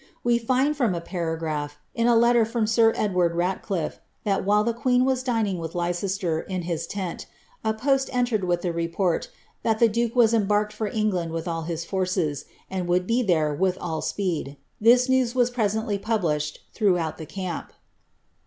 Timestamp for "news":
15.07-15.35